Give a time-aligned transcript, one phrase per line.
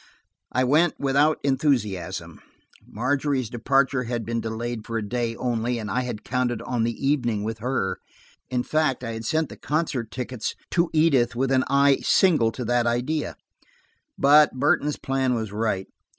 [0.51, 2.41] I went without enthusiasm.
[2.87, 7.07] Margery's departure had been delayed for a day only, and I had counted on the
[7.07, 7.99] evening with her.
[8.49, 12.65] In fact, I had sent the concert tickets to Edith with an eye single to
[12.65, 13.35] that idea.
[14.17, 15.85] But Burton's plan was right.